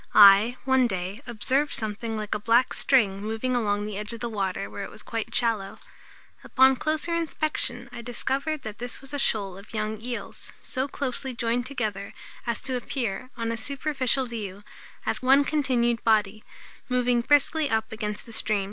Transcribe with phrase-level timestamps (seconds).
[0.15, 4.31] I, one day, observed something like a black string moving along the edge of the
[4.31, 5.77] water where it was quite shallow.
[6.43, 11.35] Upon closer inspection, I discovered that this was a shoal of young eels, so closely
[11.35, 12.15] joined together
[12.47, 14.63] as to appear, on a superficial view,
[15.21, 16.43] on continued body,
[16.89, 18.59] moving briskly up against the stream.